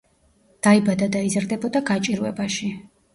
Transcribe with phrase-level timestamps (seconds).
[0.67, 2.71] დაიბადა და იზრდებოდა გაჭირვებაში.